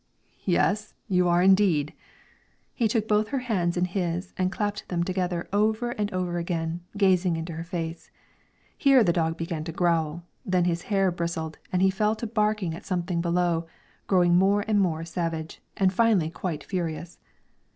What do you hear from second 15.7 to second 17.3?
and finally quite furious.